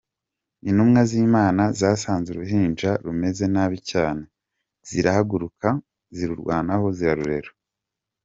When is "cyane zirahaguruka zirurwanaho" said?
3.91-6.85